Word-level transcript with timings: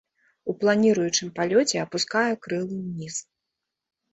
У 0.53 0.53
планіруючым 0.61 1.29
палёце 1.37 1.77
апускае 1.85 2.33
крылы 2.47 2.75
ўніз. 2.85 3.15